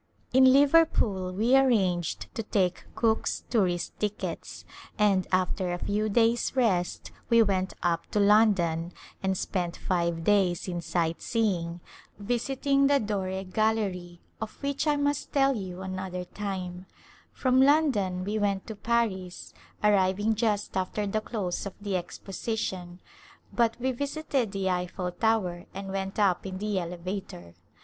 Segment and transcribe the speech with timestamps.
[0.33, 4.65] In Liverpool we arranged to take Cook's Tourist Tickets,
[4.97, 10.67] and after a few days' rest we went up to London and spent five days
[10.67, 11.81] in sightseeing,
[12.17, 16.85] visiting the Dore Gallery, of which I must tell you another timec
[17.31, 23.01] From London we went to Paris, arriving just after the close of the Exposition,
[23.53, 27.53] but we visited the EifFel Tower and went up in the elevator.